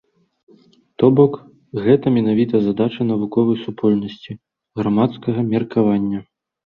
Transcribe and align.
То 1.01 1.09
бок, 1.17 1.33
гэта 1.83 2.05
менавіта 2.17 2.55
задача 2.67 3.01
навуковай 3.11 3.57
супольнасці, 3.67 4.39
грамадскага 4.83 5.39
меркавання. 5.55 6.19